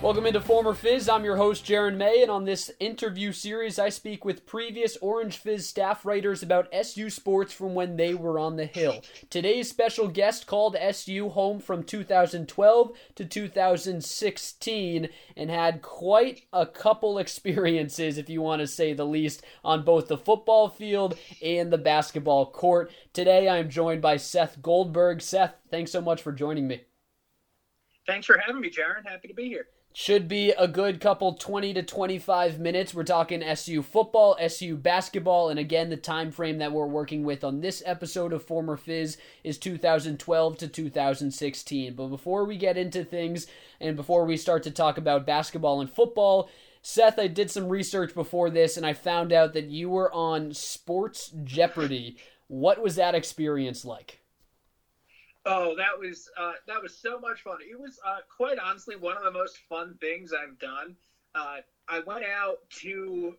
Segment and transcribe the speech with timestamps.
[0.00, 1.08] Welcome into Former Fizz.
[1.08, 5.38] I'm your host, Jaron May, and on this interview series, I speak with previous Orange
[5.38, 9.02] Fizz staff writers about SU sports from when they were on the Hill.
[9.28, 17.18] Today's special guest called SU home from 2012 to 2016 and had quite a couple
[17.18, 21.76] experiences, if you want to say the least, on both the football field and the
[21.76, 22.92] basketball court.
[23.12, 25.20] Today, I'm joined by Seth Goldberg.
[25.20, 26.82] Seth, thanks so much for joining me.
[28.06, 29.04] Thanks for having me, Jaron.
[29.04, 29.66] Happy to be here.
[30.00, 32.94] Should be a good couple 20 to 25 minutes.
[32.94, 37.42] We're talking SU football, SU basketball, and again, the time frame that we're working with
[37.42, 41.94] on this episode of Former Fizz is 2012 to 2016.
[41.94, 43.48] But before we get into things
[43.80, 46.48] and before we start to talk about basketball and football,
[46.80, 50.54] Seth, I did some research before this and I found out that you were on
[50.54, 52.18] Sports Jeopardy.
[52.46, 54.17] What was that experience like?
[55.48, 57.58] Oh, that was uh, that was so much fun.
[57.68, 60.94] It was uh, quite honestly one of the most fun things I've done.
[61.34, 63.34] Uh, I went out to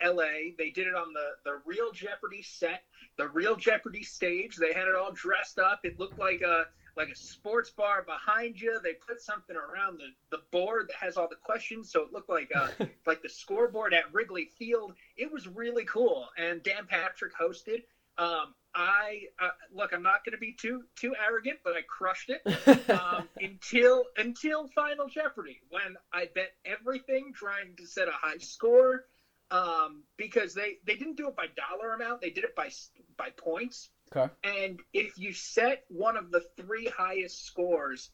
[0.00, 0.54] L.A.
[0.58, 2.82] They did it on the the Real Jeopardy set,
[3.16, 4.56] the Real Jeopardy stage.
[4.56, 5.80] They had it all dressed up.
[5.84, 8.78] It looked like a like a sports bar behind you.
[8.82, 12.28] They put something around the, the board that has all the questions, so it looked
[12.28, 12.68] like uh,
[13.06, 14.92] like the scoreboard at Wrigley Field.
[15.16, 17.82] It was really cool, and Dan Patrick hosted.
[18.18, 19.92] Um, I uh, look.
[19.94, 24.68] I'm not going to be too too arrogant, but I crushed it um, until until
[24.74, 29.04] Final Jeopardy when I bet everything trying to set a high score
[29.50, 32.20] um, because they they didn't do it by dollar amount.
[32.20, 32.70] They did it by
[33.16, 33.88] by points.
[34.14, 34.30] Okay.
[34.44, 38.10] And if you set one of the three highest scores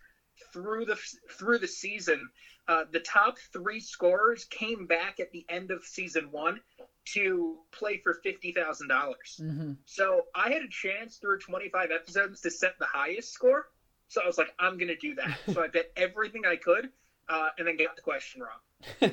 [0.53, 0.97] through the
[1.33, 2.29] through the season,
[2.69, 6.61] uh, the top three scorers came back at the end of season one
[7.05, 9.41] to play for fifty thousand dollars.
[9.43, 9.73] Mm-hmm.
[9.85, 13.67] So I had a chance through twenty five episodes to set the highest score.
[14.09, 15.39] So I was like, I'm gonna do that.
[15.53, 16.91] so I bet everything I could,
[17.29, 18.61] uh, and then got the question wrong.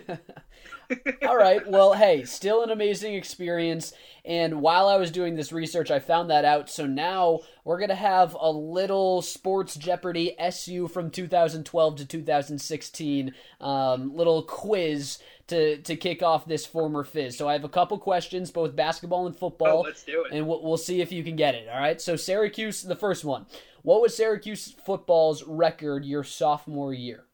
[1.28, 1.66] All right.
[1.68, 3.94] Well, hey, still an amazing experience.
[4.26, 6.70] And while I was doing this research, I found that out.
[6.70, 13.34] So now we're going to have a little Sports Jeopardy SU from 2012 to 2016
[13.62, 17.38] um, little quiz to, to kick off this former fizz.
[17.38, 19.80] So I have a couple questions, both basketball and football.
[19.80, 20.32] Oh, let's do it.
[20.32, 21.68] And we'll, we'll see if you can get it.
[21.68, 22.00] All right.
[22.02, 23.46] So Syracuse, the first one.
[23.82, 27.26] What was Syracuse football's record your sophomore year?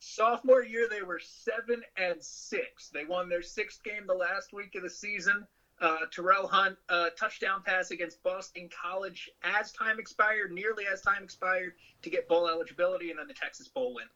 [0.00, 2.88] Sophomore year, they were seven and six.
[2.88, 5.46] They won their sixth game the last week of the season.
[5.80, 11.22] Uh, Terrel Hunt uh, touchdown pass against Boston College as time expired, nearly as time
[11.22, 14.06] expired to get bowl eligibility, and then the Texas Bowl win.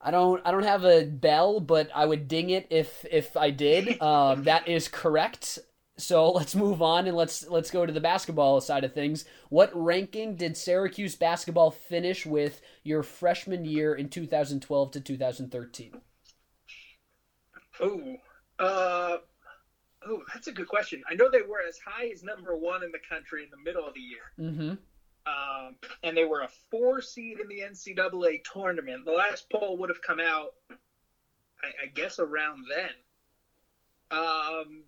[0.00, 3.50] I don't I don't have a bell, but I would ding it if if I
[3.50, 4.00] did.
[4.08, 5.58] Um, that is correct.
[5.96, 9.24] So let's move on and let's let's go to the basketball side of things.
[9.48, 16.00] What ranking did Syracuse basketball finish with your freshman year in 2012 to 2013?
[17.80, 18.16] Oh,
[18.58, 19.18] uh,
[20.06, 21.02] oh, that's a good question.
[21.08, 23.86] I know they were as high as number one in the country in the middle
[23.86, 24.20] of the year.
[24.38, 24.74] Mm-hmm.
[25.28, 29.04] Um, and they were a four seed in the NCAA tournament.
[29.04, 32.90] The last poll would have come out, I, I guess, around then.
[34.10, 34.84] Um,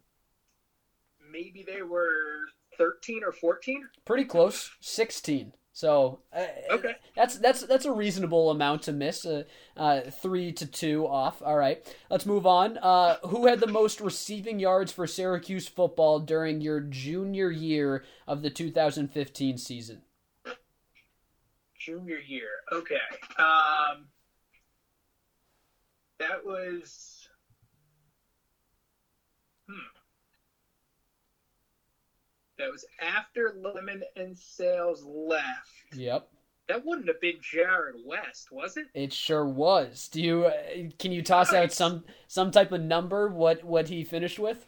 [1.31, 2.47] maybe they were
[2.79, 3.89] 13 or 14.
[4.05, 5.53] Pretty close, 16.
[5.73, 9.25] So uh, okay, that's that's that's a reasonable amount to miss.
[9.25, 9.45] Uh,
[9.77, 11.41] uh, three to two off.
[11.43, 11.81] All right,
[12.11, 12.77] let's move on.
[12.79, 18.43] Uh, who had the most receiving yards for Syracuse football during your junior year of
[18.43, 20.03] the 2015 season?
[21.81, 22.49] Junior year.
[22.71, 22.95] Okay.
[23.39, 24.07] Um,
[26.19, 27.29] that was.
[29.69, 29.75] Hmm.
[32.59, 35.71] That was after Lemon and Sales left.
[35.95, 36.29] Yep.
[36.69, 38.87] That wouldn't have been Jarrod West, was it?
[38.95, 40.09] It sure was.
[40.09, 40.53] Do you uh,
[40.99, 41.65] can you toss Nice.
[41.65, 44.67] out some some type of number what what he finished with?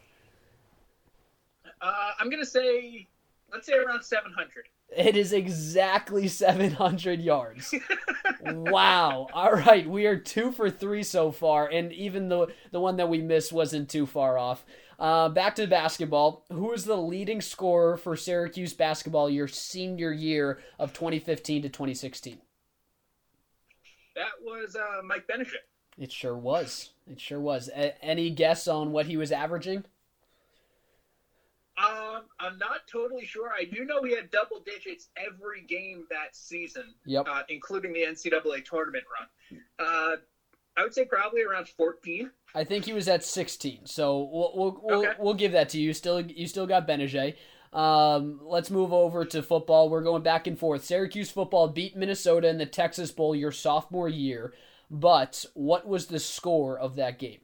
[1.81, 3.07] Uh, I'm gonna say,
[3.51, 4.65] let's say around 700.
[4.95, 7.73] It is exactly 700 yards.
[8.41, 9.27] wow.
[9.33, 13.09] All right, we are 2 for 3 so far and even the the one that
[13.09, 14.65] we missed wasn't too far off.
[14.99, 16.45] Uh, back to basketball.
[16.51, 22.37] Who is the leading scorer for Syracuse basketball your senior year of 2015 to 2016?
[24.15, 25.53] That was uh, Mike Gbinije.
[25.97, 26.91] It sure was.
[27.07, 27.69] It sure was.
[27.69, 29.85] A- any guess on what he was averaging?
[31.77, 33.51] Um, I'm not totally sure.
[33.51, 37.27] I do know he had double digits every game that season, Yep.
[37.27, 39.61] uh, including the NCAA tournament run.
[39.79, 40.15] Uh,
[40.77, 42.29] I would say probably around 14.
[42.55, 43.85] I think he was at 16.
[43.87, 45.13] So we'll we'll we'll, Okay.
[45.19, 45.93] we'll give that to you.
[45.93, 47.35] Still you still got Gbinije.
[47.73, 49.89] Um, let's move over to football.
[49.89, 50.83] We're going back and forth.
[50.85, 54.53] Syracuse football beat Minnesota in the Texas Bowl your sophomore year,
[54.91, 57.39] but what was the score of that game?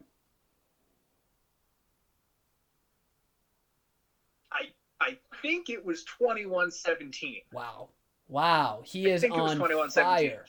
[4.52, 4.66] I
[5.00, 7.44] I think it was 21-17.
[7.52, 7.90] Wow.
[8.28, 8.82] Wow.
[8.86, 9.94] He is on 21-17.
[9.94, 10.46] fire.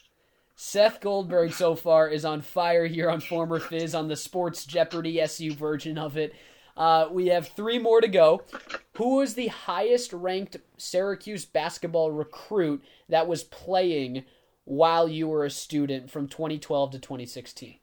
[0.57, 5.21] Seth Goldberg so far is on fire here on Former Fizz on the Sports Jeopardy
[5.23, 6.35] SU version of it.
[6.77, 8.43] Uh, we have three more to go.
[8.97, 14.25] Who was the highest ranked Syracuse basketball recruit that was playing
[14.65, 17.79] while you were a student from 2012 to 2016?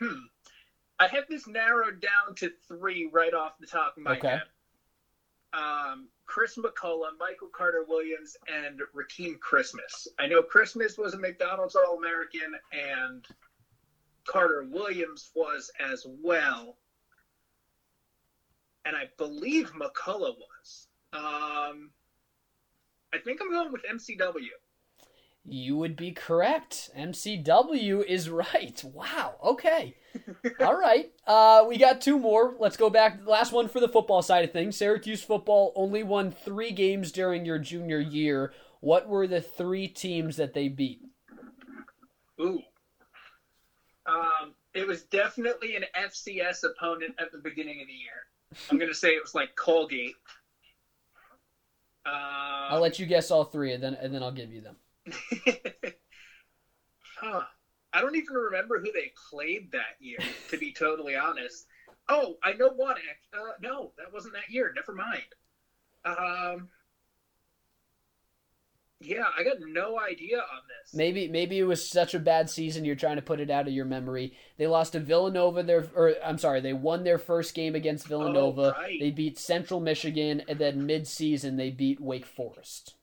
[0.00, 0.29] Hmm.
[1.00, 4.28] I have this narrowed down to three right off the top of my Okay.
[4.28, 4.42] head.
[5.52, 10.06] Um, Chris McCullough, Michael Carter Williams, and Rakeem Christmas.
[10.18, 13.24] I know Christmas was a McDonald's All American, and
[14.28, 16.76] Carter Williams was as well.
[18.84, 20.88] And I believe McCullough was.
[21.12, 21.90] Um,
[23.12, 24.50] I think I'm going with MCW.
[25.44, 26.90] You would be correct.
[26.96, 28.82] MCW is right.
[28.84, 29.36] Wow.
[29.42, 29.96] Okay.
[30.60, 31.10] All right.
[31.26, 32.54] Uh, we got two more.
[32.58, 33.20] Let's go back.
[33.26, 34.76] Last one for the football side of things.
[34.76, 38.52] Syracuse football only won three games during your junior year.
[38.80, 41.00] What were the three teams that they beat?
[42.40, 42.62] Ooh.
[44.06, 48.26] Um, it was definitely an FCS opponent at the beginning of the year.
[48.70, 50.16] I'm going to say it was like Colgate.
[52.06, 54.76] Um, I'll let you guess all three, and then and then I'll give you them.
[57.18, 57.42] huh.
[57.92, 60.18] I don't even remember who they played that year,
[60.50, 61.66] to be totally honest.
[62.08, 62.96] Oh, I know one.
[63.32, 64.72] Uh, no, that wasn't that year.
[64.74, 65.22] Never mind.
[66.04, 66.68] Um,
[69.02, 70.92] yeah, I got no idea on this.
[70.92, 73.72] Maybe maybe it was such a bad season you're trying to put it out of
[73.72, 74.34] your memory.
[74.58, 78.74] They lost to Villanova their or I'm sorry, they won their first game against Villanova.
[78.76, 79.00] Oh, right.
[79.00, 82.94] They beat Central Michigan and then mid-season they beat Wake Forest.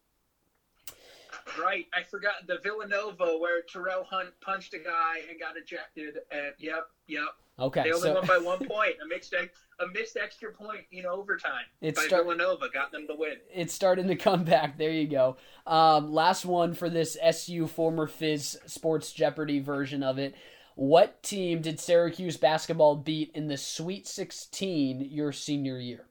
[1.59, 6.17] Right, I forgot the Villanova where Terrel Hunt punched a guy and got ejected.
[6.31, 7.23] And yep, yep,
[7.59, 8.95] Okay, they only so won by one point.
[9.03, 13.15] A mixed, a missed extra point in overtime It's by start- Villanova got them to
[13.15, 13.37] win.
[13.53, 14.77] it's starting to come back.
[14.77, 15.37] There you go.
[15.65, 20.35] Um, last one for this SU former Fizz Sports Jeopardy version of it.
[20.75, 26.05] What team did Syracuse basketball beat in the Sweet 16 your senior year?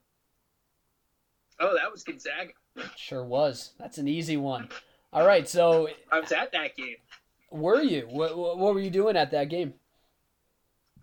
[1.59, 2.51] Oh, that was Gonzaga.
[2.97, 3.71] Sure was.
[3.79, 4.69] That's an easy one.
[5.13, 6.95] All right, so I was at that game.
[7.51, 8.07] were you?
[8.09, 9.73] What, what were you doing at that game?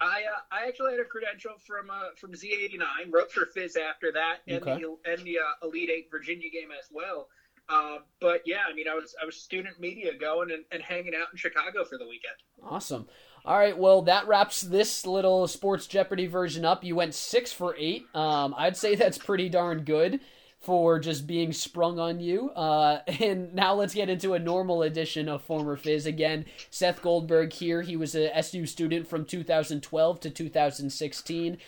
[0.01, 3.13] I uh, I actually had a credential from uh, from Z89.
[3.13, 4.81] Wrote for Fizz after that, and Okay.
[4.83, 7.29] the and the uh, Elite Eight Virginia game as well.
[7.69, 11.15] Uh, but yeah, I mean, I was I was student media going and, and hanging
[11.15, 12.35] out in Chicago for the weekend.
[12.63, 13.07] Awesome.
[13.47, 16.83] All right, well, that wraps this little Sports Jeopardy version up.
[16.83, 18.05] You went six for eight.
[18.15, 20.21] Um, I'd say that's pretty darn good
[20.65, 22.51] for just being sprung on you.
[22.51, 26.07] Uh, and now let's get into a normal edition of Former Fizz.
[26.07, 27.83] Again, Seth Goldberg here.
[27.83, 31.59] He was a SU student from 2012 to 2016.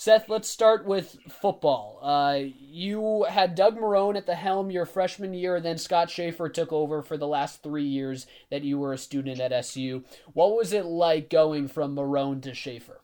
[0.00, 1.98] Seth, let's start with football.
[2.00, 6.72] Uh, you had Doug Marrone at the helm your freshman year, then Scott Shafer took
[6.72, 10.04] over for the last three years that you were a student at SU.
[10.34, 13.00] What was it like going from Marrone to Shafer?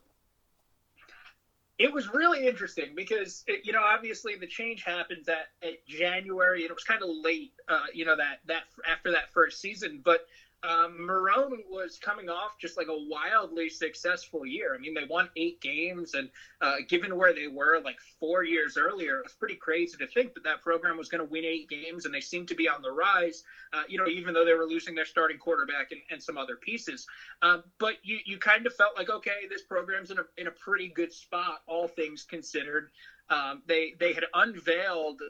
[1.77, 6.61] It was really interesting because it, you know obviously the change happens at, at January
[6.61, 10.01] and it was kind of late, uh, you know that that after that first season,
[10.03, 10.25] but.
[10.65, 14.73] Um, Marrone was coming off just like a wildly successful year.
[14.73, 16.29] I mean, they won eight games, and
[16.61, 20.33] uh, given where they were like four years earlier, it was pretty crazy to think
[20.33, 22.81] that that program was going to win eight games, and they seemed to be on
[22.81, 23.43] the rise.
[23.73, 26.55] Uh, you know, even though they were losing their starting quarterback and, and some other
[26.55, 27.05] pieces,
[27.41, 30.51] um, but you you kind of felt like okay, this program's in a in a
[30.51, 32.89] pretty good spot, all things considered.
[33.29, 35.21] Um, they they had unveiled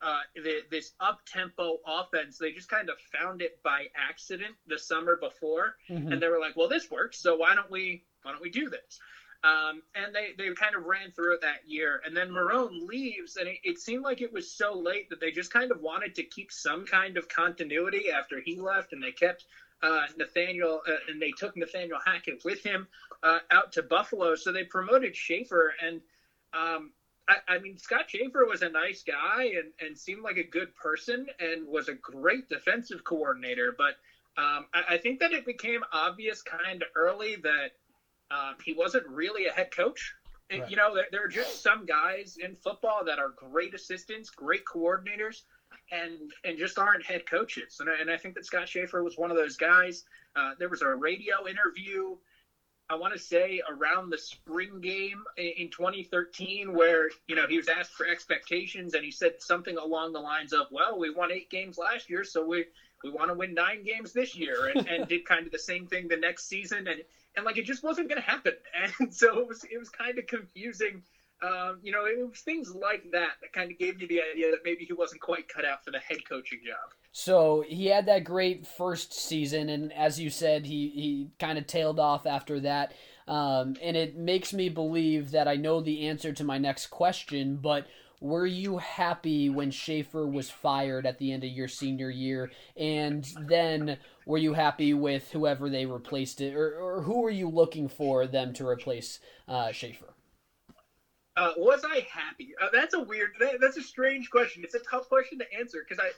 [0.00, 2.38] uh, the, this up tempo offense.
[2.38, 6.12] They just kind of found it by accident the summer before, Mhm.
[6.12, 8.68] and they were like, "Well, this works, so why don't we why don't we do
[8.68, 9.00] this?"
[9.44, 13.36] Um, and they they kind of ran through it that year, and then Marrone leaves,
[13.36, 16.14] and it, it seemed like it was so late that they just kind of wanted
[16.16, 19.44] to keep some kind of continuity after he left, and they kept.
[19.80, 22.88] Uh, Nathaniel uh, and they took Nathaniel Hackett with him
[23.22, 24.34] uh, out to Buffalo.
[24.34, 26.00] So they promoted Shafer, and
[26.52, 26.90] um,
[27.28, 30.74] I, I mean, Scott Shafer was a nice guy and, and seemed like a good
[30.74, 33.74] person and was a great defensive coordinator.
[33.76, 33.96] But
[34.42, 37.72] um, I, I think that it became obvious kind of early that
[38.30, 40.14] um, he wasn't really a head coach.
[40.50, 40.68] Right.
[40.70, 44.64] You know, there, there are just some guys in football that are great assistants, great
[44.64, 45.42] coordinators,
[45.92, 47.76] and and just aren't head coaches.
[47.80, 50.04] And I, and I think that Scott Shafer was one of those guys.
[50.34, 52.16] Uh, there was a radio interview,
[52.90, 57.68] I want to say around the spring game in 2013, where you know he was
[57.68, 61.50] asked for expectations, and he said something along the lines of, "Well, we won eight
[61.50, 62.64] games last year, so we
[63.04, 65.86] we want to win nine games this year," and, and did kind of the same
[65.86, 67.02] thing the next season, and
[67.36, 68.54] and like it just wasn't going to happen,
[69.00, 71.02] and so it was it was kind of confusing.
[71.40, 74.50] Um, you know, it was things like that that kind of gave me the idea
[74.50, 76.92] that maybe he wasn't quite cut out for the head coaching job.
[77.12, 81.66] So he had that great first season, and as you said, he he kind of
[81.66, 82.92] tailed off after that.
[83.28, 87.56] Um, and it makes me believe that I know the answer to my next question,
[87.56, 87.86] but
[88.20, 92.50] were you happy when Shafer was fired at the end of your senior year?
[92.76, 97.48] And then were you happy with whoever they replaced it, or, or who were you
[97.48, 100.14] looking for them to replace uh, Shafer?
[101.38, 102.50] Uh, was I happy?
[102.60, 103.30] Uh, that's a weird.
[103.38, 104.64] That, that's a strange question.
[104.64, 106.10] It's a tough question to answer because I,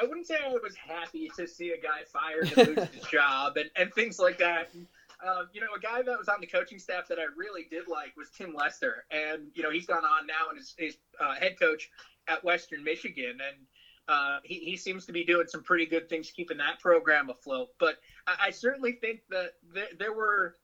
[0.00, 3.56] I wouldn't say I was happy to see a guy fired and lose his job
[3.56, 4.68] and, and things like that.
[4.72, 4.86] And,
[5.26, 7.88] um, you know, a guy that was on the coaching staff that I really did
[7.88, 11.34] like was Tim Lester, and you know he's gone on now and is, is uh,
[11.34, 11.90] head coach
[12.28, 13.66] at Western Michigan, and
[14.06, 17.70] uh, he, he seems to be doing some pretty good things keeping that program afloat.
[17.80, 17.96] But
[18.28, 20.54] I, I certainly think that there, there were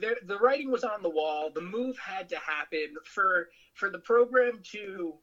[0.00, 1.50] there, the writing was on the wall.
[1.50, 5.14] The move had to happen for for the program to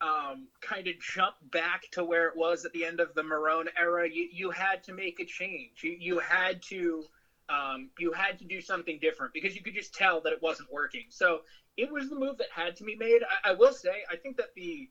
[0.00, 3.68] um, kind of jump back to where it was at the end of the Marrone
[3.78, 4.08] era.
[4.08, 5.82] You, you had to make a change.
[5.82, 7.04] You, you had to
[7.48, 10.72] um, you had to do something different because you could just tell that it wasn't
[10.72, 11.04] working.
[11.10, 11.40] So
[11.76, 13.22] it was the move that had to be made.
[13.22, 14.88] I, I will say, I think that the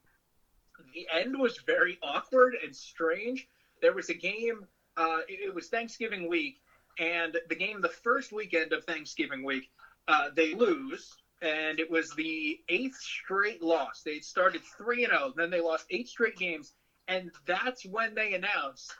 [0.94, 3.48] the end was very awkward and strange.
[3.82, 4.66] There was a game.
[4.98, 6.58] Uh, it, it, was Thanksgiving week,
[7.00, 9.70] and the game the first weekend of Thanksgiving week,
[10.08, 14.02] uh, they lose, and it was the eighth straight loss.
[14.04, 16.74] They started three and zero, oh, then they lost eight straight games,
[17.08, 18.96] and that's when they announced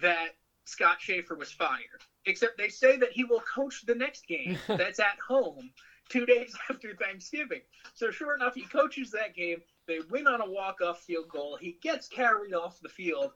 [0.00, 0.30] that
[0.64, 4.98] Scott Shafer was fired except they say that he will coach the next game that's
[4.98, 5.70] at home
[6.08, 7.60] two days after Thanksgiving.
[7.94, 9.60] So sure enough, he coaches that game.
[9.86, 11.56] They win on a walk-off field goal.
[11.60, 13.30] He gets carried off the field,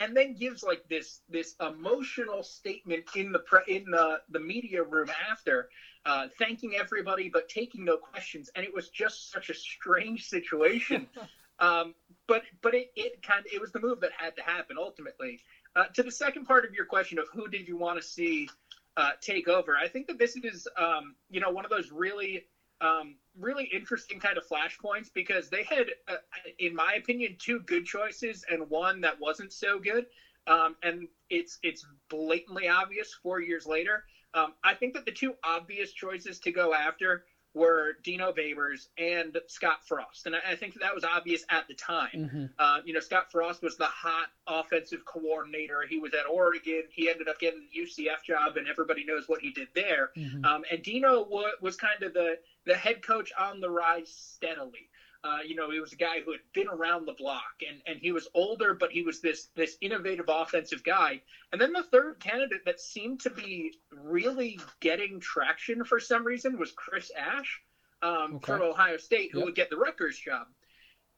[0.00, 4.82] and then gives like this this emotional statement in the pre- in the the media
[4.82, 5.68] room after,
[6.04, 8.50] uh, thanking everybody but taking no questions.
[8.54, 11.06] And it was just such a strange situation.
[11.58, 11.94] um,
[12.26, 15.38] but but it, it kind of it was the move that had to happen ultimately.
[15.74, 18.48] Uh, to the second part of your question of who did you want to see
[18.96, 22.44] uh, take over, I think that this is, um, you know, one of those really,
[22.80, 26.16] um, really interesting kind of flashpoints because they had, uh,
[26.58, 30.06] in my opinion, two good choices and one that wasn't so good.
[30.46, 34.04] Um, and it's it's blatantly obvious four years later.
[34.34, 37.24] Um, I think that the two obvious choices to go after
[37.56, 40.26] were Dino Babers and Scott Frost.
[40.26, 42.10] And I, I think that was obvious at the time.
[42.14, 42.44] Mm-hmm.
[42.58, 45.84] Uh, you know, Scott Frost was the hot offensive coordinator.
[45.88, 46.82] He was at Oregon.
[46.90, 50.10] He ended up getting the UCF job, and everybody knows what he did there.
[50.18, 50.44] Mm-hmm.
[50.44, 54.90] Um, and Dino w- was kind of the, the head coach on the rise steadily.
[55.24, 57.98] Uh, you know, he was a guy who had been around the block, and, and
[57.98, 61.20] he was older, but he was this this innovative offensive guy.
[61.50, 66.58] And then the third candidate that seemed to be really getting traction for some reason
[66.58, 67.60] was Chris Ash
[68.02, 68.52] um, okay.
[68.52, 69.46] from Ohio State, who yep.
[69.46, 70.46] would get the Rutgers job.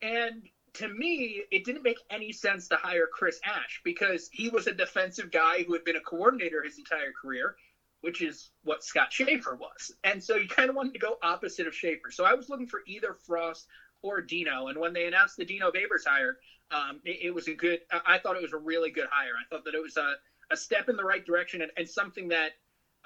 [0.00, 0.42] And
[0.74, 4.72] to me, it didn't make any sense to hire Chris Ash because he was a
[4.72, 7.56] defensive guy who had been a coordinator his entire career,
[8.00, 9.90] which is what Scott Shafer was.
[10.04, 12.10] And so you kind of wanted to go opposite of Shafer.
[12.10, 13.66] So I was looking for either Frost
[14.02, 14.68] or Dino.
[14.68, 16.36] And when they announced the Dino Babers hire,
[16.70, 17.80] um, it, it, was a good.
[17.90, 19.32] I thought it was a really good hire.
[19.40, 20.14] I thought that it was a,
[20.50, 22.52] a step in the right direction and, and something that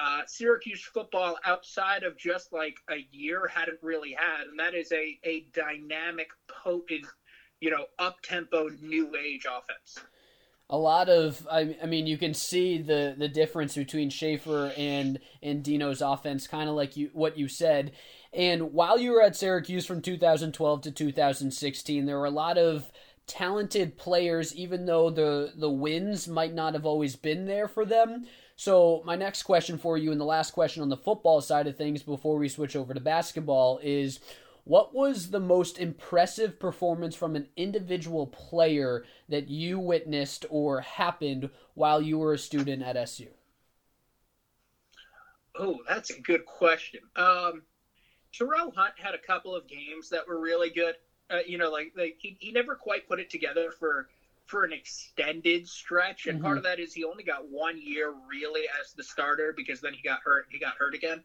[0.00, 4.90] uh, Syracuse football outside of just like a year hadn't really had, and that is
[4.90, 7.06] a a dynamic, potent,
[7.60, 10.04] you know, up tempo, new age offense.
[10.72, 15.20] A lot of, I, I mean, you can see the the difference between Shafer and
[15.42, 17.92] and Dino's offense, kind of like you what you said
[18.32, 22.90] and while you were at Syracuse from 2012 to 2016, there were a lot of
[23.26, 28.26] talented players, even though the the wins might not have always been there for them.
[28.56, 31.76] So my next question for you, and the last question on the football side of
[31.76, 34.20] things before we switch over to basketball, is
[34.64, 41.50] what was the most impressive performance from an individual player that you witnessed or happened
[41.74, 43.28] while you were a student at SU?
[45.58, 47.00] Oh, that's a good question.
[47.16, 47.62] Um,
[48.32, 50.94] Terrel Hunt had a couple of games that were really good.
[51.28, 54.08] Uh, you know, like, like he, he never quite put it together for
[54.46, 56.44] for an extended stretch, and mm-hmm.
[56.44, 59.94] part of that is he only got one year really as the starter because then
[59.94, 60.46] he got hurt.
[60.50, 61.22] He got hurt again.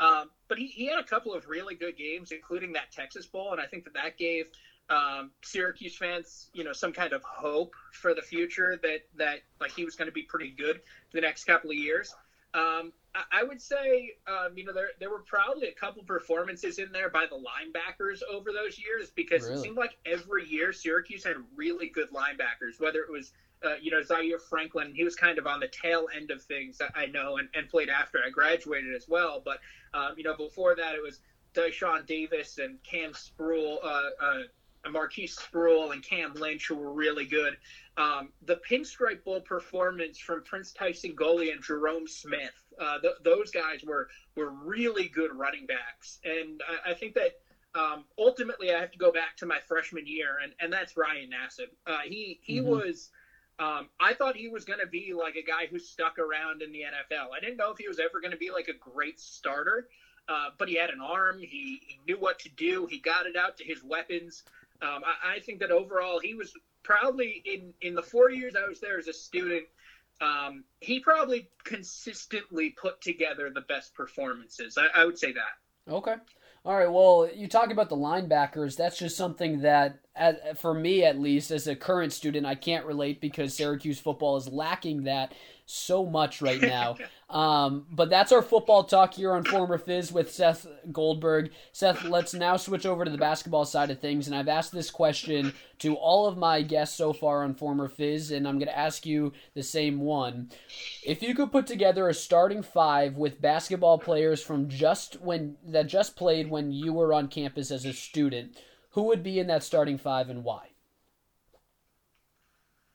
[0.00, 3.52] Um, but he, he had a couple of really good games, including that Texas Bowl,
[3.52, 4.46] and I think that that gave
[4.88, 9.70] um, Syracuse fans, you know, some kind of hope for the future that that like
[9.70, 10.80] he was going to be pretty good
[11.12, 12.12] the next couple of years.
[12.52, 16.78] Um, I, I, would say, um, you know, there there were probably a couple performances
[16.78, 19.54] in there by the linebackers over those years because really?
[19.54, 23.32] it seemed like every year Syracuse had really good linebackers, whether it was
[23.64, 26.80] uh, you know, Zaire Franklin, he was kind of on the tail end of things,
[26.94, 29.42] I know, and, and played after I graduated as well.
[29.44, 29.58] But,
[29.94, 31.20] um, you know, before that, it was
[31.54, 37.26] Deshaun Davis and Cam Spruill, uh, uh, Marquis Spruill and Cam Lynch, who were really
[37.26, 37.56] good.
[37.96, 43.82] Um, the Pinstripe Bowl performance from Prince-Tyson Gulley and Jerome Smith, uh, th- those guys
[43.84, 46.18] were, were really good running backs.
[46.24, 47.32] And I, I think that
[47.74, 51.30] um, ultimately I have to go back to my freshman year, and, and that's Ryan
[51.30, 51.68] Nassib.
[51.86, 52.68] Uh, he he mm-hmm.
[52.68, 53.10] was
[53.60, 56.72] um, I thought he was going to be like a guy who stuck around in
[56.72, 57.26] the NFL.
[57.36, 59.86] I didn't know if he was ever going to be like a great starter,
[60.30, 61.38] uh, but he had an arm.
[61.38, 62.86] He, he, knew what to do.
[62.90, 64.44] He got it out to his weapons.
[64.80, 68.66] Um, I, I, think that overall, he was probably in in the four years I
[68.66, 69.66] was there as a student.
[70.22, 74.78] Um, he probably consistently put together the best performances.
[74.78, 75.92] I, I would say that.
[75.92, 76.14] Okay.
[76.62, 76.92] All right.
[76.92, 78.76] Well, you talk about the linebackers.
[78.76, 80.00] That's just something that,
[80.58, 84.46] for me at least, as a current student, I can't relate because Syracuse football is
[84.48, 85.32] lacking that
[85.70, 86.96] so much right now.
[87.30, 91.50] um, but that's our football talk here on Former Fizz with Seth Goldberg.
[91.72, 94.26] Seth, let's now switch over to the basketball side of things.
[94.26, 98.32] And I've asked this question to all of my guests so far on Former Fizz,
[98.32, 100.50] and I'm going to ask you the same one.
[101.04, 105.86] If you could put together a starting five with basketball players from just when that
[105.86, 108.56] just played when you were on campus as a student,
[108.90, 110.69] who would be in that starting five and why?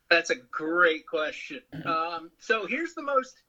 [0.09, 1.61] That's a great question.
[1.85, 3.43] Um, so here's the most,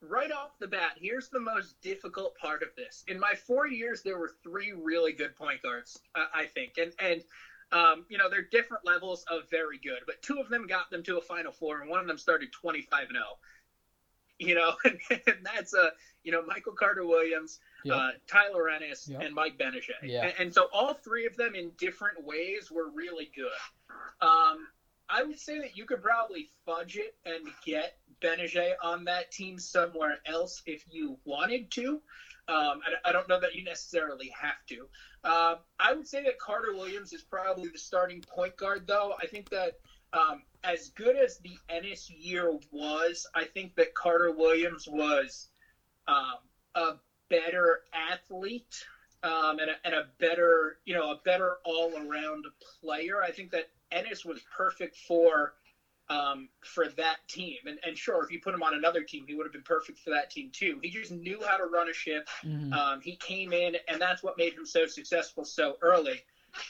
[0.00, 3.04] right off the bat, here's the most difficult part of this.
[3.08, 6.92] In my four years, there were three really good point guards, uh, I think, and
[6.98, 7.22] and
[7.72, 11.02] um, you know they're different levels of very good, but two of them got them
[11.04, 13.24] to a Final Four, and one of them started 25 and 0.
[14.38, 15.90] You know, and, and that's a uh,
[16.22, 17.96] you know Michael Carter Williams, yep.
[17.96, 19.22] uh, Tyler Ennis, yep.
[19.22, 19.90] and Mike Gbinije.
[20.02, 20.24] Yeah.
[20.24, 23.46] And, and, so all three of them in different ways were really good.
[24.20, 24.66] Um,
[25.12, 29.58] I would say that you could probably fudge it and get Gbinije on that team
[29.58, 32.00] somewhere else if you wanted to.
[32.48, 34.88] Um, I, I, don't know that you necessarily have to.
[35.22, 39.14] Uh, I would say that Carter Williams is probably the starting point guard, though.
[39.22, 39.74] I think that
[40.12, 45.48] um, as good as the Ennis year was, I think that Carter Williams was
[46.08, 46.38] um,
[46.74, 46.94] a
[47.28, 48.84] better athlete
[49.22, 52.46] um, and, a, and a better, you know, a better all-around
[52.80, 53.22] player.
[53.22, 55.54] I think that Ennis was perfect for
[56.10, 57.58] um, for that team.
[57.66, 60.00] And, and sure, if you put him on another team, he would have been perfect
[60.00, 60.80] for that team too.
[60.82, 62.28] He just knew how to run a ship.
[62.44, 62.72] Mm-hmm.
[62.72, 66.20] Um, he came in, and that's what made him so successful so early.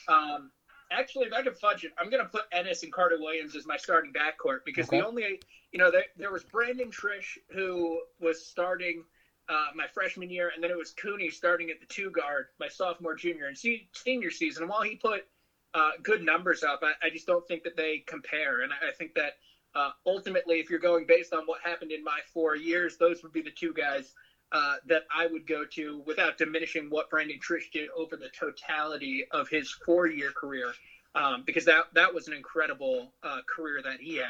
[0.08, 0.50] Um,
[0.92, 3.66] actually, if I could fudge it, I'm going to put Ennis and Carter Williams as
[3.66, 5.00] my starting backcourt because okay.
[5.00, 5.40] the only,
[5.72, 9.04] you know, there, there was Brandon Triche who was starting.
[9.48, 12.68] Uh, my freshman year, and then it was Cooney starting at the two guard my
[12.68, 14.62] sophomore, junior, and senior season.
[14.62, 15.26] And while he put
[15.74, 16.80] uh, good numbers up.
[16.82, 19.34] I, I, just don't think that they compare, and I, I think that
[19.74, 23.32] uh, ultimately, if you're going based on what happened in my four years, those would
[23.32, 24.12] be the two guys
[24.52, 29.24] uh, that I would go to without diminishing what Brandon Triche did over the totality
[29.30, 30.72] of his four-year career,
[31.14, 34.26] um, because that that was an incredible uh, career that he had.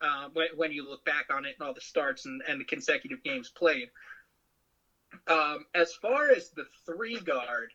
[0.00, 2.64] Uh, when, when, you look back on it and all the starts and, and the
[2.64, 3.88] consecutive games played.
[5.28, 7.70] Um, as far as the three guard,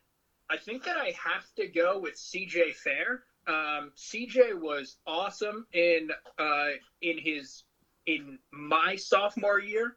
[0.50, 3.24] I think that I have to go with CJ Fair.
[3.48, 6.70] Um, CJ was awesome in uh,
[7.02, 7.64] in his
[8.06, 9.96] in my sophomore year.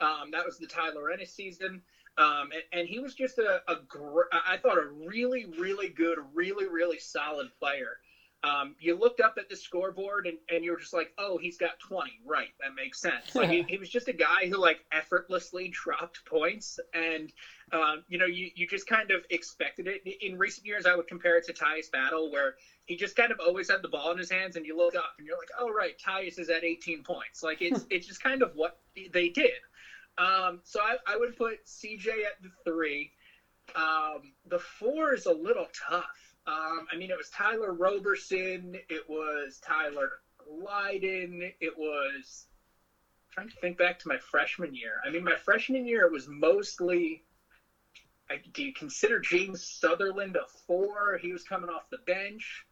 [0.00, 1.82] Um, that was the Tyler Ennis season.
[2.16, 6.18] Um, and, and, he was just a, a gr- I thought a really, really good,
[6.34, 7.98] really, really solid player
[8.44, 11.56] um, you looked up at the scoreboard and, and you were just like, oh, he's
[11.56, 12.20] got 20.
[12.24, 12.50] Right.
[12.60, 13.34] That makes sense.
[13.34, 16.78] Like, he, he, was just a guy who, like, effortlessly dropped points.
[16.92, 17.32] And,
[17.72, 20.02] um, you know, you, you just kind of expected it.
[20.20, 22.54] In recent years, I would compare it to Tyus Battle, where
[22.86, 25.10] he just kind of always had the ball in his hands, and you look up
[25.18, 27.42] and you're like, oh, right, Tyus is at 18 points.
[27.42, 28.76] Like, it's, it's just kind of what
[29.12, 29.50] they did.
[30.16, 33.10] Um, so I, I would put CJ at the three.
[33.74, 36.06] Um, the four is a little tough
[36.48, 40.08] um, I mean, it was Tyler Roberson, it was Tyler
[40.46, 42.46] Lydon, it was
[43.38, 45.00] I'm trying to think back to my freshman year.
[45.04, 47.22] I mean, my freshman year it was mostly.
[48.30, 51.18] I, do you consider James Southerland a four?
[51.20, 52.64] He was coming off the bench.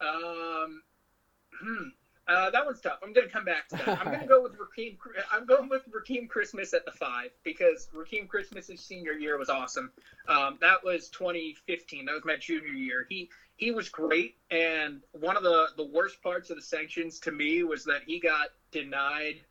[0.00, 0.82] Um,
[1.60, 1.88] hmm.
[2.30, 2.98] Uh, that one's tough.
[3.02, 3.98] I'm going to come back to that.
[3.98, 4.96] I'm going to go with Rakeem.
[5.32, 9.90] I'm going with Rakeem Christmas at the five because Rakeem Christmas's senior year was awesome.
[10.28, 12.04] Um, that was 2015.
[12.04, 13.04] That was my junior year.
[13.08, 17.32] He he was great, and one of the the worst parts of the sanctions to
[17.32, 19.42] me was that he got denied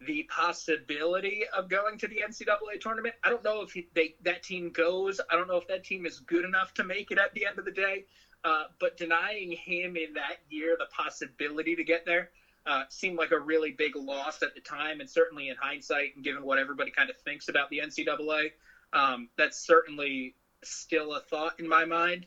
[0.00, 3.14] the possibility of going to the NCAA tournament.
[3.24, 5.20] I don't know if he, they, that team goes.
[5.28, 7.58] I don't know if that team is good enough to make it at the end
[7.58, 8.04] of the day.
[8.44, 12.30] Uh, but denying him in that year the possibility to get there
[12.66, 16.24] uh, seemed like a really big loss at the time, and certainly in hindsight, and
[16.24, 18.52] given what everybody kind of thinks about the NCAA,
[18.92, 22.26] um, that's certainly still a thought in my mind.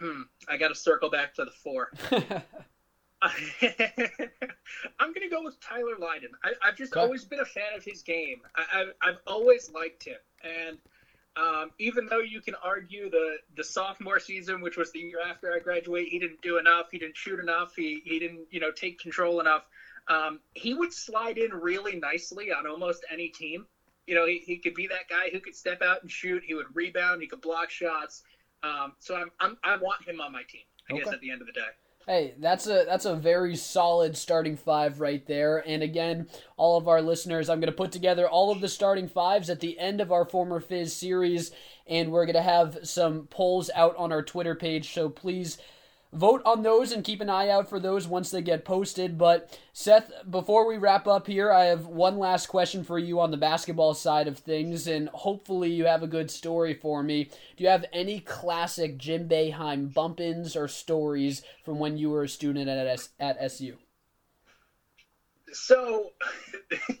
[0.00, 1.90] Hmm, I got to circle back to the four.
[3.22, 6.30] I'm going to go with Tyler Lydon.
[6.42, 7.00] I, have just okay.
[7.00, 8.42] always been a fan of his game.
[8.54, 10.78] I, have always liked him, and
[11.36, 15.52] um, even though you can argue the the sophomore season, which was the year after
[15.52, 16.86] I graduate, he didn't do enough.
[16.90, 17.72] He didn't shoot enough.
[17.74, 19.62] He he didn't you know take control enough.
[20.06, 23.66] Um, he would slide in really nicely on almost any team.
[24.06, 26.42] You know, he, he could be that guy who could step out and shoot.
[26.44, 27.22] He would rebound.
[27.22, 28.22] He could block shots.
[28.62, 30.62] Um, so I'm, I'm I want him on my team.
[30.88, 31.04] I okay.
[31.04, 31.68] guess at the end of the day.
[32.06, 35.66] Hey, that's a that's a very solid starting five right there.
[35.66, 39.08] And again, all of our listeners, I'm going to put together all of the starting
[39.08, 41.50] fives at the end of our former Fizz series,
[41.86, 44.92] and we're going to have some polls out on our Twitter page.
[44.92, 45.56] So please
[46.14, 49.18] vote on those and keep an eye out for those once they get posted.
[49.18, 53.30] But Seth, before we wrap up here, I have one last question for you on
[53.30, 57.24] the basketball side of things, and hopefully you have a good story for me.
[57.56, 62.28] Do you have any classic Jim Boeheim bump-ins or stories from when you were a
[62.28, 63.76] student at S- at SU?
[65.52, 66.10] So,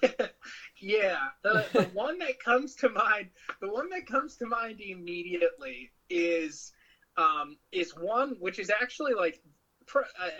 [0.80, 5.90] yeah, the, the one that comes to mind, the one that comes to mind immediately
[6.08, 6.72] is
[7.16, 9.40] um, is one which is actually like,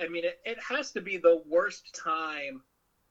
[0.00, 2.62] I mean, it, it has to be the worst time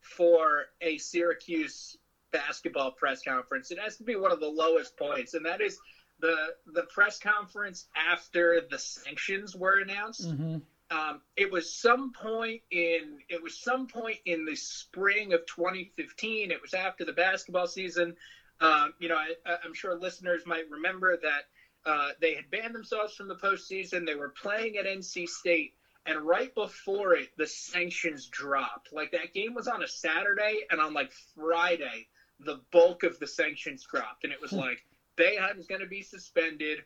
[0.01, 1.97] for a Syracuse
[2.31, 3.71] basketball press conference.
[3.71, 5.79] It has to be one of the lowest points, and that is
[6.19, 6.35] the
[6.73, 10.29] the press conference after the sanctions were announced.
[10.29, 10.57] Mm-hmm.
[10.91, 16.51] Um, it was some point in it was some point in the spring of 2015.
[16.51, 18.15] It was after the basketball season.
[18.59, 21.47] Um, you know, I, am sure listeners might remember that
[21.85, 24.05] uh, they had banned themselves from the postseason.
[24.05, 25.73] They were playing at NC State,
[26.05, 28.93] and right before it, the sanctions dropped.
[28.93, 32.07] Like that game was on a Saturday, and on like Friday,
[32.39, 34.83] the bulk of the sanctions dropped, and it was like
[35.17, 36.79] Boeheim's going to be suspended.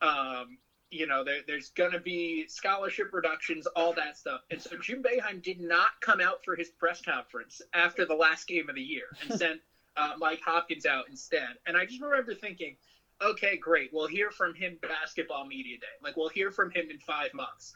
[0.00, 0.58] Um,
[0.90, 4.42] you know, there, there's going to be scholarship reductions, all that stuff.
[4.50, 8.46] And so Jim Boeheim did not come out for his press conference after the last
[8.46, 9.60] game of the year and sent
[9.96, 11.48] uh, Mike Hopkins out instead.
[11.66, 12.76] And I just remember thinking–
[13.22, 13.90] okay, great.
[13.92, 15.86] We'll hear from him basketball media day.
[16.02, 17.72] Like we'll hear from him in five months.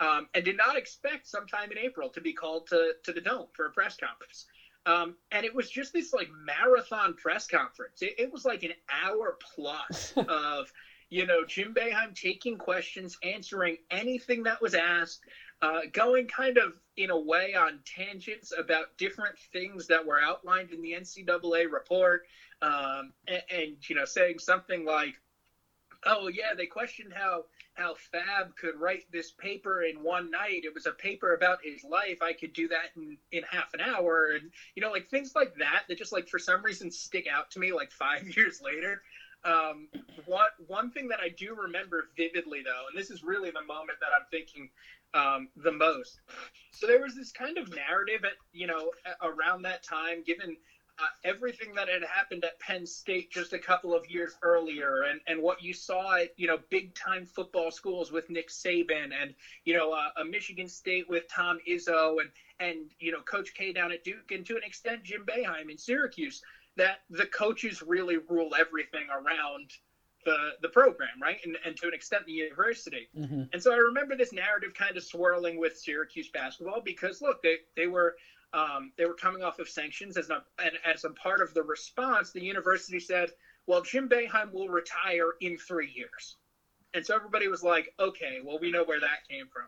[0.00, 3.48] Um, and did not expect sometime in April to be called to, to the dome
[3.52, 4.46] for a press conference.
[4.86, 8.00] Um, and it was just this like marathon press conference.
[8.00, 10.72] It, it was like an hour plus of,
[11.10, 15.20] you know, Jim Boeheim taking questions, answering anything that was asked,
[15.60, 20.70] uh, going kind of in a way on tangents about different things that were outlined
[20.70, 22.22] in the NCAA report
[22.62, 25.14] um, and, and you know saying something like,
[26.04, 27.44] "Oh yeah, they questioned how
[27.80, 30.64] how Fab could write this paper in one night.
[30.64, 32.18] It was a paper about his life.
[32.20, 34.32] I could do that in, in half an hour.
[34.34, 37.50] And, you know, like things like that, that just like for some reason stick out
[37.52, 39.00] to me like five years later.
[39.42, 39.88] Um,
[40.26, 43.98] what, one thing that I do remember vividly though, and this is really the moment
[44.00, 44.68] that I'm thinking
[45.14, 46.20] um, the most.
[46.72, 48.90] So there was this kind of narrative at, you know,
[49.22, 50.56] around that time, given
[51.24, 55.40] everything that had happened at Penn State just a couple of years earlier, and, and
[55.40, 59.34] what you saw at you know big time football schools with Nick Saban, and
[59.64, 63.72] you know uh, a Michigan State with Tom Izzo, and and you know Coach K
[63.72, 66.40] down at Duke, and to an extent Jim Boeheim in Syracuse,
[66.76, 69.70] that the coaches really rule everything around
[70.24, 71.38] the the program, right?
[71.44, 73.08] And and to an extent the university.
[73.16, 73.42] Mm-hmm.
[73.52, 77.58] And so I remember this narrative kind of swirling with Syracuse basketball because look, they
[77.76, 78.14] they were
[78.52, 81.62] um, they were coming off of sanctions as a, and as a part of the
[81.62, 83.30] response, the university said,
[83.66, 86.36] "Well, Jim Boeheim will retire in three years,"
[86.94, 89.66] and so everybody was like, "Okay, well, we know where that came from."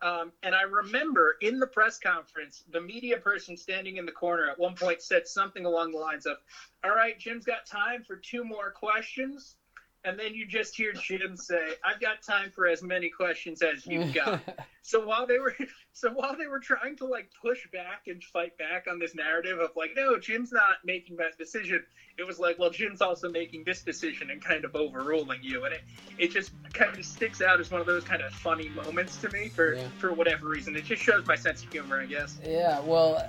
[0.00, 4.48] Um, and I remember in the press conference, the media person standing in the corner
[4.48, 6.36] at one point said something along the lines of,
[6.84, 9.56] "All right, Jim's got time for two more questions."
[10.04, 13.86] And then you just hear Jim say, "I've got time for as many questions as
[13.86, 14.40] you've got."
[14.82, 15.54] so while they were,
[15.92, 19.58] so while they were trying to like push back and fight back on this narrative
[19.58, 21.84] of like, no, Jim's not making that decision.
[22.16, 25.74] It was like, well, Jim's also making this decision and kind of overruling you, and
[25.74, 25.82] it
[26.18, 29.30] it just kind of sticks out as one of those kind of funny moments to
[29.30, 29.88] me for Yeah.
[29.98, 30.76] for whatever reason.
[30.76, 32.38] It just shows my sense of humor, I guess.
[32.46, 33.28] Yeah, well,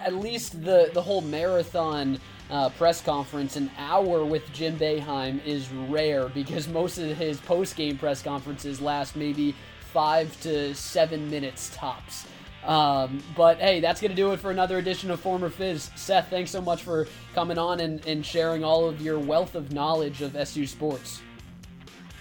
[0.00, 2.18] at least the the whole marathon
[2.52, 7.74] uh, press conference, an hour with Jim Boeheim is rare because most of his post
[7.74, 9.56] game press conferences last maybe
[9.92, 12.26] five to seven minutes tops.
[12.64, 15.90] Um, but hey, that's going to do it for another edition of Former Fizz.
[15.96, 19.72] Seth, thanks so much for coming on and, and sharing all of your wealth of
[19.72, 21.20] knowledge of SU sports.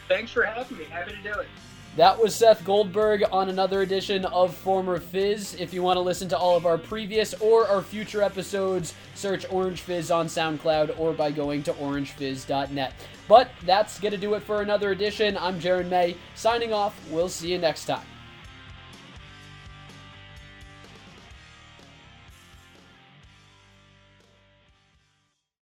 [0.08, 0.86] Thanks for having me.
[0.86, 1.48] Happy to do it.
[1.97, 5.56] That was Seth Goldberg on another edition of Former Fizz.
[5.56, 9.45] If you want to listen to all of our previous or our future episodes, search
[9.51, 12.93] Orange Fizz on SoundCloud or by going to orangefizz.net.
[13.27, 15.38] But that's going to do it for another edition.
[15.38, 16.97] I'm Jaron May, signing off.
[17.10, 18.06] We'll see you next time.